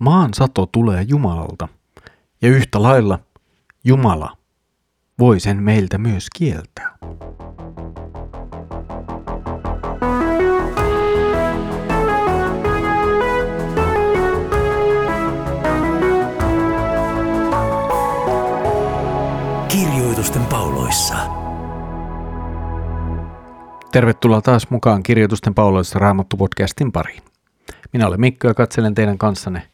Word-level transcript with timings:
maan 0.00 0.34
sato 0.34 0.66
tulee 0.66 1.02
Jumalalta, 1.08 1.68
ja 2.42 2.48
yhtä 2.48 2.82
lailla 2.82 3.18
Jumala 3.84 4.36
voi 5.18 5.40
sen 5.40 5.62
meiltä 5.62 5.98
myös 5.98 6.26
kieltää. 6.38 6.98
Kirjoitusten 19.68 20.46
pauloissa. 20.46 21.16
Tervetuloa 23.92 24.42
taas 24.42 24.70
mukaan 24.70 25.02
Kirjoitusten 25.02 25.54
pauloissa 25.54 25.98
Raamattu-podcastin 25.98 26.92
pariin. 26.92 27.22
Minä 27.92 28.06
olen 28.06 28.20
Mikko 28.20 28.48
ja 28.48 28.54
katselen 28.54 28.94
teidän 28.94 29.18
kanssanne 29.18 29.69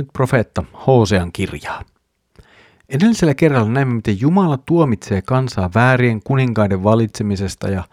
nyt 0.00 0.08
profeetta 0.12 0.64
Hosean 0.86 1.32
kirjaa. 1.32 1.84
Edellisellä 2.88 3.34
kerralla 3.34 3.70
näimme, 3.70 3.94
miten 3.94 4.20
Jumala 4.20 4.58
tuomitsee 4.58 5.22
kansaa 5.22 5.70
väärien 5.74 6.20
kuninkaiden 6.24 6.84
valitsemisesta 6.84 7.68
ja 7.68 7.84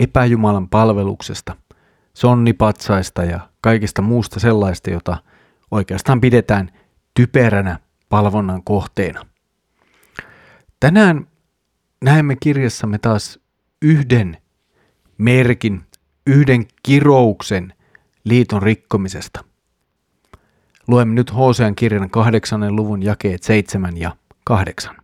epäjumalan 0.00 0.68
palveluksesta, 0.68 1.56
sonnipatsaista 2.14 3.24
ja 3.24 3.40
kaikesta 3.60 4.02
muusta 4.02 4.40
sellaista, 4.40 4.90
jota 4.90 5.16
oikeastaan 5.70 6.20
pidetään 6.20 6.70
typeränä 7.14 7.78
palvonnan 8.08 8.62
kohteena. 8.64 9.26
Tänään 10.80 11.26
näemme 12.04 12.36
kirjassamme 12.40 12.98
taas 12.98 13.38
yhden 13.82 14.36
merkin, 15.18 15.82
yhden 16.26 16.66
kirouksen 16.82 17.74
liiton 18.24 18.62
rikkomisesta. 18.62 19.51
Luemme 20.88 21.14
nyt 21.14 21.34
Hosean 21.34 21.74
kirjan 21.74 22.10
kahdeksannen 22.10 22.76
luvun 22.76 23.02
jakeet 23.02 23.42
seitsemän 23.42 23.96
ja 23.96 24.16
kahdeksan. 24.44 24.96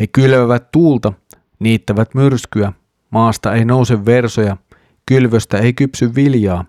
He 0.00 0.06
kylvävät 0.06 0.70
tuulta, 0.72 1.12
niittävät 1.58 2.14
myrskyä, 2.14 2.72
maasta 3.10 3.54
ei 3.54 3.64
nouse 3.64 4.04
versoja, 4.04 4.56
kylvöstä 5.06 5.58
ei 5.58 5.72
kypsy 5.72 6.14
viljaa. 6.14 6.64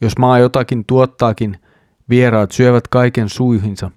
Jos 0.00 0.18
maa 0.18 0.38
jotakin 0.38 0.84
tuottaakin, 0.84 1.58
vieraat 2.08 2.52
syövät 2.52 2.88
kaiken 2.88 3.28
suihinsa. 3.28 3.90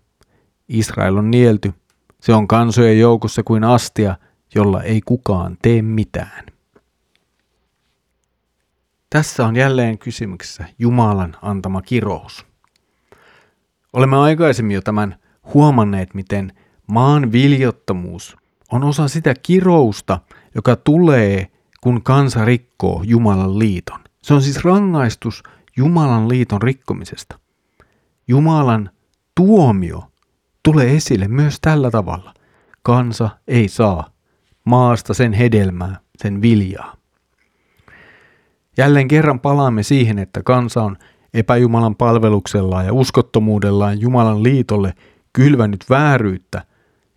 Israel 0.69 1.17
on 1.17 1.31
nielty, 1.31 1.73
se 2.21 2.33
on 2.33 2.47
kansojen 2.47 2.99
joukossa 2.99 3.43
kuin 3.43 3.63
astia, 3.63 4.15
jolla 4.55 4.83
ei 4.83 5.01
kukaan 5.01 5.57
tee 5.61 5.81
mitään. 5.81 6.45
Tässä 9.09 9.45
on 9.45 9.55
jälleen 9.55 9.97
kysymyksessä 9.97 10.65
Jumalan 10.79 11.35
antama 11.41 11.81
kirous. 11.81 12.45
Olemme 13.93 14.17
aikaisemmin 14.17 14.75
jo 14.75 14.81
tämän 14.81 15.15
huomanneet, 15.53 16.13
miten 16.13 16.53
maan 16.87 17.31
viljottomuus 17.31 18.37
on 18.71 18.83
osa 18.83 19.07
sitä 19.07 19.33
kirousta, 19.43 20.19
joka 20.55 20.75
tulee, 20.75 21.47
kun 21.81 22.03
kansa 22.03 22.45
rikkoo 22.45 23.03
Jumalan 23.05 23.59
liiton. 23.59 23.99
Se 24.21 24.33
on 24.33 24.41
siis 24.41 24.63
rangaistus 24.63 25.43
Jumalan 25.77 26.29
liiton 26.29 26.61
rikkomisesta. 26.61 27.39
Jumalan 28.27 28.89
tuomio 29.35 30.03
tulee 30.63 30.95
esille 30.95 31.27
myös 31.27 31.57
tällä 31.61 31.91
tavalla. 31.91 32.33
Kansa 32.83 33.29
ei 33.47 33.67
saa 33.67 34.09
maasta 34.63 35.13
sen 35.13 35.33
hedelmää, 35.33 35.99
sen 36.17 36.41
viljaa. 36.41 36.95
Jälleen 38.77 39.07
kerran 39.07 39.39
palaamme 39.39 39.83
siihen, 39.83 40.19
että 40.19 40.43
kansa 40.43 40.83
on 40.83 40.97
epäjumalan 41.37 41.95
palveluksellaan 41.95 42.85
ja 42.85 42.93
uskottomuudellaan 42.93 44.01
Jumalan 44.01 44.43
liitolle 44.43 44.93
kylvänyt 45.33 45.85
vääryyttä, 45.89 46.63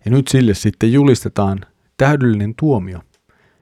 ja 0.05 0.11
nyt 0.11 0.27
sille 0.27 0.53
sitten 0.53 0.93
julistetaan 0.93 1.59
täydellinen 1.97 2.55
tuomio. 2.55 2.99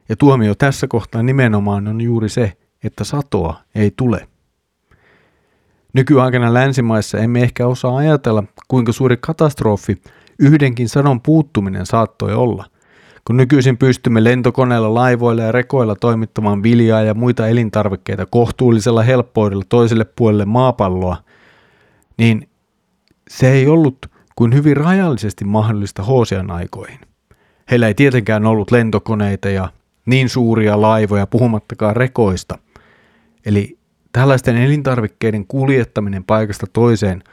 Ja 0.09 0.15
tuomio 0.15 0.55
tässä 0.55 0.87
kohtaa 0.87 1.23
nimenomaan 1.23 1.87
on 1.87 2.01
juuri 2.01 2.29
se, 2.29 2.53
että 2.83 3.03
satoa 3.03 3.59
ei 3.75 3.91
tule. 3.97 4.27
Nykyaikana 5.93 6.53
länsimaissa 6.53 7.17
emme 7.17 7.41
ehkä 7.41 7.67
osaa 7.67 7.97
ajatella, 7.97 8.43
kuinka 8.67 8.91
suuri 8.91 9.17
katastrofi 9.17 10.01
yhdenkin 10.39 10.89
sadon 10.89 11.21
puuttuminen 11.21 11.85
saattoi 11.85 12.33
olla– 12.33 12.65
kun 13.25 13.37
nykyisin 13.37 13.77
pystymme 13.77 14.23
lentokoneella, 14.23 14.93
laivoilla 14.93 15.41
ja 15.41 15.51
rekoilla 15.51 15.95
toimittamaan 15.95 16.63
viljaa 16.63 17.01
ja 17.01 17.13
muita 17.13 17.47
elintarvikkeita 17.47 18.25
kohtuullisella 18.25 19.03
helppoudella 19.03 19.63
toiselle 19.69 20.05
puolelle 20.05 20.45
maapalloa, 20.45 21.17
niin 22.17 22.49
se 23.29 23.51
ei 23.51 23.67
ollut 23.67 24.05
kuin 24.35 24.53
hyvin 24.53 24.77
rajallisesti 24.77 25.45
mahdollista 25.45 26.03
Hosean 26.03 26.51
aikoihin. 26.51 26.99
Heillä 27.71 27.87
ei 27.87 27.93
tietenkään 27.93 28.45
ollut 28.45 28.71
lentokoneita 28.71 29.49
ja 29.49 29.69
niin 30.05 30.29
suuria 30.29 30.81
laivoja, 30.81 31.27
puhumattakaan 31.27 31.95
rekoista. 31.95 32.57
Eli 33.45 33.77
tällaisten 34.11 34.57
elintarvikkeiden 34.57 35.47
kuljettaminen 35.47 36.23
paikasta 36.23 36.67
toiseen 36.73 37.23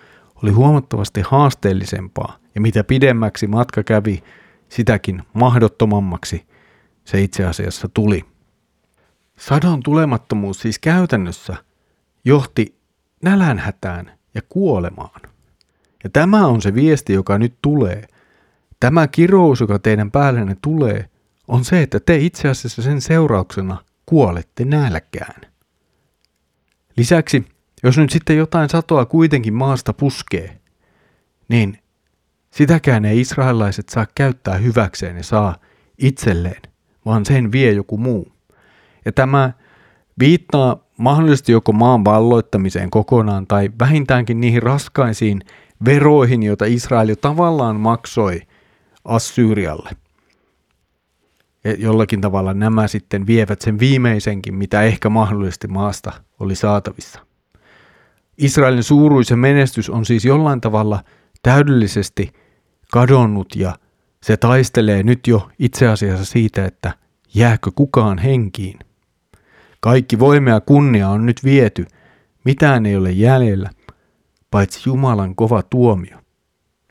oli 0.43 0.51
huomattavasti 0.51 1.21
haasteellisempaa, 1.25 2.37
ja 2.55 2.61
mitä 2.61 2.85
pidemmäksi 2.85 3.47
matka 3.47 3.83
kävi, 3.83 4.23
sitäkin 4.69 5.22
mahdottomammaksi 5.32 6.47
se 7.04 7.21
itse 7.22 7.44
asiassa 7.44 7.88
tuli. 7.94 8.25
Sadon 9.38 9.82
tulemattomuus 9.82 10.60
siis 10.60 10.78
käytännössä 10.78 11.56
johti 12.25 12.78
nälänhätään 13.22 14.12
ja 14.34 14.43
kuolemaan. 14.49 15.21
Ja 16.04 16.10
tämä 16.10 16.47
on 16.47 16.62
se 16.62 16.75
viesti, 16.75 17.12
joka 17.12 17.38
nyt 17.38 17.54
tulee. 17.62 18.06
Tämä 18.81 19.09
kirous, 19.09 19.60
joka 19.60 19.78
teidän 19.78 20.10
päällenne 20.10 20.56
tulee, 20.62 21.10
on 21.48 21.65
se, 21.65 21.83
että 21.83 22.00
te 22.00 22.16
itse 22.16 22.48
asiassa 22.48 22.83
sen 22.83 23.00
seurauksena 23.00 23.84
kuolette 24.06 24.65
nälkään. 24.65 25.41
Lisäksi, 26.97 27.44
jos 27.83 27.98
nyt 27.98 28.10
sitten 28.10 28.37
jotain 28.37 28.69
satoa 28.69 29.06
kuitenkin 29.06 29.54
maasta 29.54 29.93
puskee, 29.93 30.60
niin 31.48 31.78
Sitäkään 32.56 33.05
ei 33.05 33.21
israelaiset 33.21 33.89
saa 33.89 34.06
käyttää 34.15 34.56
hyväkseen 34.56 35.17
ja 35.17 35.22
saa 35.22 35.56
itselleen, 35.99 36.62
vaan 37.06 37.25
sen 37.25 37.53
vie 37.53 37.72
joku 37.72 37.99
muu. 37.99 38.33
Ja 39.05 39.12
tämä 39.12 39.53
viittaa 40.19 40.77
mahdollisesti 40.99 41.53
joko 41.53 41.72
maan 41.72 42.05
valloittamiseen 42.05 42.91
kokonaan 42.91 43.47
tai 43.47 43.71
vähintäänkin 43.78 44.41
niihin 44.41 44.62
raskaisiin 44.62 45.41
veroihin, 45.84 46.43
joita 46.43 46.65
Israel 46.65 47.09
jo 47.09 47.16
tavallaan 47.16 47.77
maksoi 47.77 48.43
Assyrialle. 49.05 49.91
Ja 51.65 51.75
jollakin 51.78 52.21
tavalla 52.21 52.55
nämä 52.55 52.89
sitten 52.89 53.27
vievät 53.27 53.61
sen 53.61 53.78
viimeisenkin, 53.78 54.55
mitä 54.55 54.83
ehkä 54.83 55.09
mahdollisesti 55.09 55.69
maasta 55.69 56.12
oli 56.41 56.55
saatavissa. 56.55 57.21
Israelin 58.39 58.83
suuruisen 58.83 59.39
menestys 59.39 59.91
on 59.91 60.05
siis 60.05 60.25
jollain 60.25 60.61
tavalla 60.61 61.03
täydellisesti– 61.43 62.33
kadonnut 62.97 63.57
ja 63.57 63.79
se 64.23 64.37
taistelee 64.37 65.03
nyt 65.03 65.27
jo 65.27 65.49
itse 65.59 65.89
asiassa 65.89 66.25
siitä, 66.25 66.65
että 66.65 66.93
jääkö 67.34 67.71
kukaan 67.75 68.19
henkiin. 68.19 68.79
Kaikki 69.81 70.19
voima 70.19 70.51
ja 70.51 70.61
kunnia 70.61 71.09
on 71.09 71.27
nyt 71.27 71.45
viety, 71.45 71.87
mitään 72.45 72.87
ei 72.87 72.97
ole 72.97 73.11
jäljellä, 73.11 73.71
paitsi 74.51 74.81
Jumalan 74.87 75.34
kova 75.34 75.62
tuomio. 75.62 76.19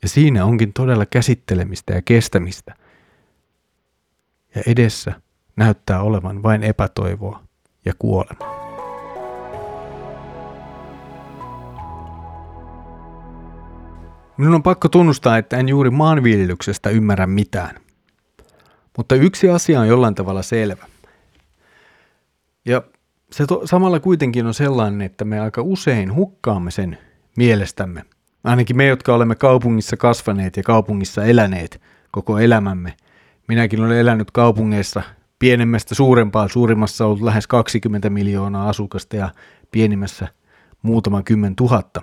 Ja 0.02 0.10
siinä 0.10 0.46
onkin 0.46 0.74
todella 0.74 1.06
käsittelemistä 1.06 1.94
ja 1.94 2.02
kestämistä. 2.02 2.76
Ja 4.56 4.62
edessä 4.68 5.14
näyttää 5.56 6.02
olevan 6.02 6.44
vain 6.44 6.64
epätoivoa 6.64 7.44
ja 7.86 7.94
kuolema. 8.00 8.65
Minun 14.38 14.56
on 14.56 14.64
pakko 14.64 14.90
tunnustaa, 14.90 15.38
että 15.38 15.58
en 15.58 15.70
juuri 15.70 15.90
maanviljelyksestä 15.90 16.90
ymmärrä 16.90 17.28
mitään. 17.28 17.76
Mutta 18.98 19.16
yksi 19.16 19.50
asia 19.50 19.80
on 19.80 19.88
jollain 19.88 20.16
tavalla 20.16 20.42
selvä. 20.42 20.86
Ja 22.66 22.82
se 23.32 23.46
to, 23.46 23.62
samalla 23.66 24.00
kuitenkin 24.00 24.46
on 24.46 24.54
sellainen, 24.54 25.02
että 25.02 25.26
me 25.26 25.40
aika 25.40 25.62
usein 25.62 26.16
hukkaamme 26.16 26.72
sen 26.72 26.98
mielestämme. 27.38 28.06
Ainakin 28.44 28.78
me, 28.78 28.86
jotka 28.86 29.16
olemme 29.16 29.36
kaupungissa 29.36 29.98
kasvaneet 29.98 30.58
ja 30.58 30.64
kaupungissa 30.64 31.26
eläneet 31.26 31.82
koko 32.12 32.40
elämämme. 32.40 32.94
Minäkin 33.48 33.82
olen 33.82 33.98
elänyt 33.98 34.32
kaupungeissa 34.32 35.02
pienemmästä 35.40 35.96
suurempaa, 35.96 36.48
suurimmassa 36.48 37.06
on 37.06 37.12
ollut 37.12 37.24
lähes 37.24 37.48
20 37.48 38.10
miljoonaa 38.10 38.70
asukasta 38.70 39.16
ja 39.16 39.30
pienimmässä 39.72 40.28
muutama 40.82 41.24
kymmen 41.24 41.56
tuhatta. 41.56 42.02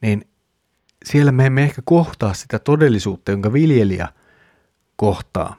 Niin 0.00 0.24
siellä 1.06 1.32
me 1.32 1.46
emme 1.46 1.62
ehkä 1.62 1.82
kohtaa 1.84 2.34
sitä 2.34 2.58
todellisuutta, 2.58 3.30
jonka 3.30 3.52
viljelijä 3.52 4.08
kohtaa. 4.96 5.56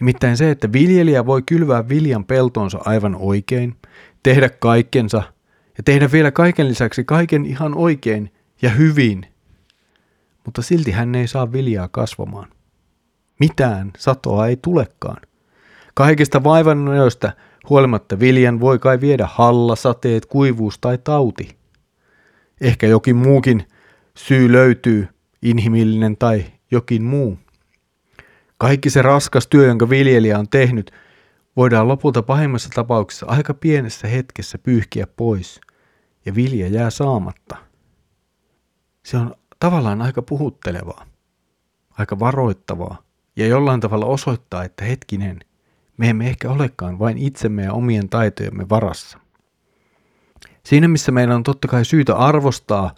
Nimittäin 0.00 0.36
se, 0.36 0.50
että 0.50 0.72
viljelijä 0.72 1.26
voi 1.26 1.42
kylvää 1.42 1.88
viljan 1.88 2.24
peltonsa 2.24 2.78
aivan 2.84 3.16
oikein, 3.16 3.76
tehdä 4.22 4.48
kaikkensa 4.48 5.22
ja 5.78 5.82
tehdä 5.84 6.12
vielä 6.12 6.30
kaiken 6.30 6.68
lisäksi 6.68 7.04
kaiken 7.04 7.46
ihan 7.46 7.74
oikein 7.74 8.32
ja 8.62 8.70
hyvin, 8.70 9.26
mutta 10.44 10.62
silti 10.62 10.90
hän 10.90 11.14
ei 11.14 11.28
saa 11.28 11.52
viljaa 11.52 11.88
kasvamaan. 11.88 12.48
Mitään 13.40 13.90
satoa 13.98 14.46
ei 14.46 14.56
tulekaan. 14.56 15.22
Kaikista 15.94 16.44
vaivannoista 16.44 17.32
huolimatta 17.68 18.20
viljan 18.20 18.60
voi 18.60 18.78
kai 18.78 19.00
viedä 19.00 19.28
halla, 19.32 19.76
sateet, 19.76 20.26
kuivuus 20.26 20.78
tai 20.78 20.98
tauti. 20.98 21.56
Ehkä 22.60 22.86
jokin 22.86 23.16
muukin 23.16 23.64
syy 24.16 24.52
löytyy, 24.52 25.08
inhimillinen 25.42 26.16
tai 26.16 26.44
jokin 26.70 27.04
muu. 27.04 27.38
Kaikki 28.58 28.90
se 28.90 29.02
raskas 29.02 29.46
työ, 29.46 29.66
jonka 29.66 29.90
viljelijä 29.90 30.38
on 30.38 30.48
tehnyt, 30.48 30.90
voidaan 31.56 31.88
lopulta 31.88 32.22
pahimmassa 32.22 32.68
tapauksessa 32.74 33.26
aika 33.26 33.54
pienessä 33.54 34.08
hetkessä 34.08 34.58
pyyhkiä 34.58 35.06
pois, 35.06 35.60
ja 36.26 36.34
vilja 36.34 36.68
jää 36.68 36.90
saamatta. 36.90 37.56
Se 39.02 39.16
on 39.16 39.34
tavallaan 39.60 40.02
aika 40.02 40.22
puhuttelevaa, 40.22 41.06
aika 41.90 42.18
varoittavaa, 42.18 43.02
ja 43.36 43.46
jollain 43.46 43.80
tavalla 43.80 44.06
osoittaa, 44.06 44.64
että 44.64 44.84
hetkinen, 44.84 45.40
me 45.96 46.08
emme 46.08 46.26
ehkä 46.28 46.50
olekaan 46.50 46.98
vain 46.98 47.18
itsemme 47.18 47.62
ja 47.62 47.72
omien 47.72 48.08
taitojemme 48.08 48.68
varassa. 48.68 49.18
Siinä 50.62 50.88
missä 50.88 51.12
meidän 51.12 51.36
on 51.36 51.42
totta 51.42 51.68
kai 51.68 51.84
syytä 51.84 52.16
arvostaa 52.16 52.94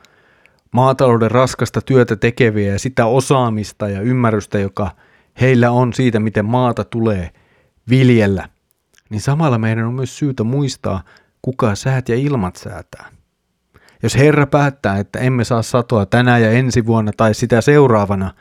maatalouden 0.73 1.31
raskasta 1.31 1.81
työtä 1.81 2.17
tekeviä 2.17 2.73
ja 2.73 2.79
sitä 2.79 3.07
osaamista 3.07 3.89
ja 3.89 4.01
ymmärrystä, 4.01 4.59
joka 4.59 4.91
heillä 5.41 5.71
on 5.71 5.93
siitä, 5.93 6.21
miten 6.21 6.45
maata 6.45 6.85
tulee 6.85 7.31
viljellä, 7.91 8.49
niin 9.11 9.21
samalla 9.21 9.59
meidän 9.59 9.85
on 9.85 9.95
myös 9.95 10.19
syytä 10.19 10.45
muistaa, 10.45 11.03
kuka 11.43 11.75
säät 11.75 12.09
ja 12.09 12.17
ilmat 12.17 12.57
säätää. 12.57 13.11
Jos 14.03 14.17
Herra 14.17 14.47
päättää, 14.47 14.99
että 14.99 15.19
emme 15.19 15.45
saa 15.45 15.63
satoa 15.63 16.07
tänä 16.07 16.39
ja 16.39 16.51
ensi 16.51 16.87
vuonna 16.87 17.13
tai 17.17 17.35
sitä 17.35 17.61
seuraavana, 17.61 18.35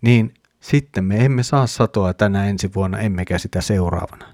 niin 0.00 0.34
sitten 0.60 1.04
me 1.04 1.24
emme 1.24 1.42
saa 1.42 1.66
satoa 1.66 2.14
tänä 2.14 2.46
ensi 2.46 2.70
vuonna 2.74 2.98
emmekä 2.98 3.38
sitä 3.38 3.60
seuraavana. 3.60 4.24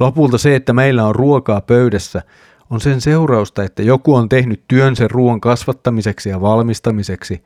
Lopulta 0.00 0.38
se, 0.38 0.56
että 0.56 0.72
meillä 0.72 1.04
on 1.06 1.14
ruokaa 1.14 1.60
pöydässä, 1.60 2.22
on 2.70 2.80
sen 2.80 3.00
seurausta, 3.00 3.64
että 3.64 3.82
joku 3.82 4.14
on 4.14 4.28
tehnyt 4.28 4.64
työn 4.68 4.96
sen 4.96 5.10
ruoan 5.10 5.40
kasvattamiseksi 5.40 6.28
ja 6.28 6.40
valmistamiseksi, 6.40 7.44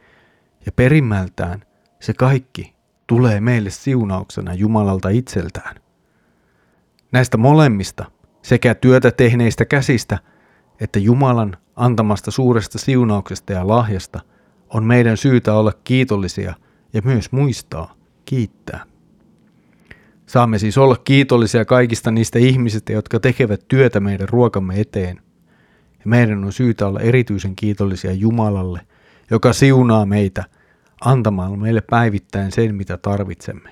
ja 0.66 0.72
perimmältään 0.72 1.64
se 2.00 2.14
kaikki 2.14 2.74
tulee 3.06 3.40
meille 3.40 3.70
siunauksena 3.70 4.54
Jumalalta 4.54 5.08
itseltään. 5.08 5.76
Näistä 7.12 7.36
molemmista, 7.36 8.04
sekä 8.42 8.74
työtä 8.74 9.10
tehneistä 9.10 9.64
käsistä, 9.64 10.18
että 10.80 10.98
Jumalan 10.98 11.56
antamasta 11.76 12.30
suuresta 12.30 12.78
siunauksesta 12.78 13.52
ja 13.52 13.68
lahjasta, 13.68 14.20
on 14.68 14.84
meidän 14.84 15.16
syytä 15.16 15.54
olla 15.54 15.72
kiitollisia 15.84 16.54
ja 16.92 17.02
myös 17.04 17.32
muistaa 17.32 17.94
kiittää. 18.24 18.93
Saamme 20.34 20.58
siis 20.58 20.78
olla 20.78 20.96
kiitollisia 20.96 21.64
kaikista 21.64 22.10
niistä 22.10 22.38
ihmisistä, 22.38 22.92
jotka 22.92 23.20
tekevät 23.20 23.68
työtä 23.68 24.00
meidän 24.00 24.28
ruokamme 24.28 24.80
eteen. 24.80 25.16
Ja 25.98 26.04
meidän 26.04 26.44
on 26.44 26.52
syytä 26.52 26.86
olla 26.86 27.00
erityisen 27.00 27.56
kiitollisia 27.56 28.12
Jumalalle, 28.12 28.80
joka 29.30 29.52
siunaa 29.52 30.06
meitä 30.06 30.44
antamalla 31.00 31.56
meille 31.56 31.80
päivittäin 31.80 32.52
sen, 32.52 32.74
mitä 32.74 32.96
tarvitsemme. 32.96 33.70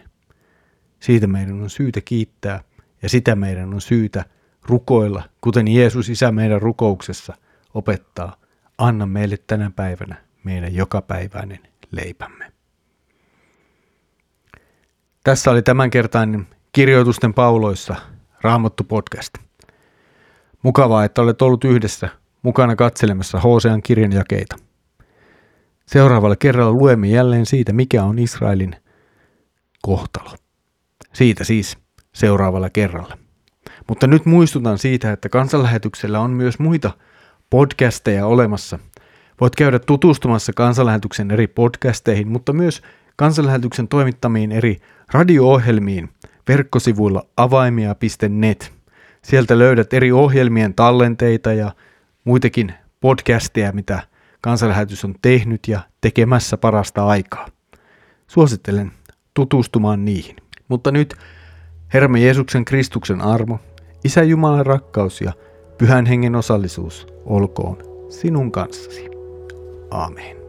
Siitä 1.00 1.26
meidän 1.26 1.62
on 1.62 1.70
syytä 1.70 2.00
kiittää 2.00 2.64
ja 3.02 3.08
sitä 3.08 3.36
meidän 3.36 3.74
on 3.74 3.80
syytä 3.80 4.24
rukoilla, 4.62 5.22
kuten 5.40 5.68
Jeesus 5.68 6.08
Isä 6.08 6.32
meidän 6.32 6.62
rukouksessa 6.62 7.34
opettaa. 7.74 8.36
Anna 8.78 9.06
meille 9.06 9.36
tänä 9.46 9.70
päivänä 9.76 10.16
meidän 10.44 10.74
jokapäiväinen 10.74 11.60
leipämme. 11.90 12.51
Tässä 15.24 15.50
oli 15.50 15.62
tämänkertainen 15.62 16.46
Kirjoitusten 16.72 17.34
pauloissa 17.34 17.96
Raamattu 18.40 18.84
podcast. 18.84 19.34
Mukavaa, 20.62 21.04
että 21.04 21.22
olet 21.22 21.42
ollut 21.42 21.64
yhdessä 21.64 22.08
mukana 22.42 22.76
katselemassa 22.76 23.40
Hosean 23.40 23.82
kirjan 23.82 24.12
jakeita. 24.12 24.56
Seuraavalla 25.86 26.36
kerralla 26.36 26.72
luemme 26.72 27.08
jälleen 27.08 27.46
siitä, 27.46 27.72
mikä 27.72 28.04
on 28.04 28.18
Israelin 28.18 28.76
kohtalo. 29.82 30.30
Siitä 31.12 31.44
siis 31.44 31.78
seuraavalla 32.12 32.70
kerralla. 32.70 33.18
Mutta 33.88 34.06
nyt 34.06 34.26
muistutan 34.26 34.78
siitä, 34.78 35.12
että 35.12 35.28
kansanlähetyksellä 35.28 36.20
on 36.20 36.30
myös 36.30 36.58
muita 36.58 36.90
podcasteja 37.50 38.26
olemassa. 38.26 38.78
Voit 39.40 39.56
käydä 39.56 39.78
tutustumassa 39.78 40.52
kansanlähetyksen 40.52 41.30
eri 41.30 41.46
podcasteihin, 41.46 42.28
mutta 42.28 42.52
myös 42.52 42.82
kansanlähetyksen 43.16 43.88
toimittamiin 43.88 44.52
eri 44.52 44.76
radio-ohjelmiin 45.12 46.08
verkkosivuilla 46.48 47.26
avaimia.net. 47.36 48.72
Sieltä 49.22 49.58
löydät 49.58 49.92
eri 49.92 50.12
ohjelmien 50.12 50.74
tallenteita 50.74 51.52
ja 51.52 51.72
muitakin 52.24 52.74
podcasteja, 53.00 53.72
mitä 53.72 54.02
kansanlähetys 54.40 55.04
on 55.04 55.14
tehnyt 55.22 55.68
ja 55.68 55.80
tekemässä 56.00 56.56
parasta 56.56 57.06
aikaa. 57.06 57.46
Suosittelen 58.26 58.92
tutustumaan 59.34 60.04
niihin. 60.04 60.36
Mutta 60.68 60.90
nyt 60.90 61.14
Herramme 61.94 62.20
Jeesuksen 62.20 62.64
Kristuksen 62.64 63.20
armo, 63.20 63.58
Isä 64.04 64.22
Jumalan 64.22 64.66
rakkaus 64.66 65.20
ja 65.20 65.32
Pyhän 65.78 66.06
Hengen 66.06 66.34
osallisuus 66.34 67.06
olkoon 67.24 67.78
sinun 68.08 68.52
kanssasi. 68.52 69.10
Amen. 69.90 70.41